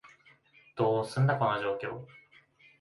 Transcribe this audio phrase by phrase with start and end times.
[0.77, 2.07] どうすんだ、この状況？